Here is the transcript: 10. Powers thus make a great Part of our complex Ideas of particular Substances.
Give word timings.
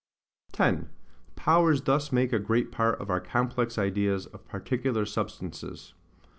10. 0.53 0.89
Powers 1.35 1.83
thus 1.83 2.11
make 2.11 2.33
a 2.33 2.39
great 2.39 2.71
Part 2.71 2.99
of 2.99 3.11
our 3.11 3.21
complex 3.21 3.77
Ideas 3.77 4.25
of 4.25 4.47
particular 4.47 5.05
Substances. 5.05 5.93